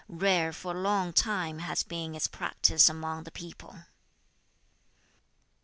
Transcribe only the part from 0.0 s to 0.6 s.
Rare